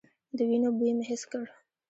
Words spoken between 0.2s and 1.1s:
د وينو بوی مې